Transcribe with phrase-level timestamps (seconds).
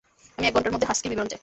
[0.37, 1.39] আমি এক ঘন্টার মধ্যে হাস্কির বিবরণ চাই।